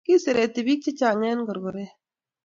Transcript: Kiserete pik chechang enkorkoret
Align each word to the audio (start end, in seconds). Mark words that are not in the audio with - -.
Kiserete 0.05 0.59
pik 0.67 0.79
chechang 0.85 1.21
enkorkoret 1.31 1.91